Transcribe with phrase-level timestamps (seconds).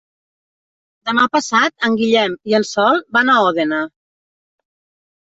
[1.09, 3.83] Demà passat en Guillem i en Sol van a Òdena.